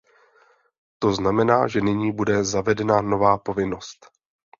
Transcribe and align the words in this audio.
To 0.99 1.13
znamená, 1.13 1.67
že 1.67 1.81
nyní 1.81 2.11
bude 2.11 2.43
zavedena 2.43 3.01
nová 3.01 3.37
povinnost. 3.37 4.07